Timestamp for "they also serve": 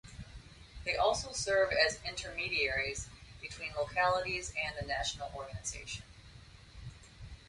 0.83-1.69